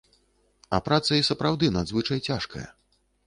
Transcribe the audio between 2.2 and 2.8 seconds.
цяжкая.